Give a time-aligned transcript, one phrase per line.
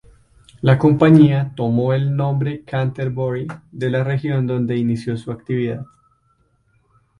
[0.61, 5.85] La compañía tomó el nombre Canterbury de la región donde inició su actividad.